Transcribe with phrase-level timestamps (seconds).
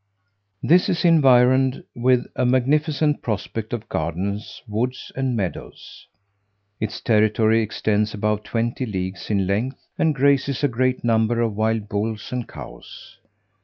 [0.63, 6.07] This is environed with a magnificent prospect of gardens, woods, and meadows.
[6.79, 11.87] Its territory extends above twenty leagues in length, and grazes a great number of wild
[11.87, 13.19] bulls and cows.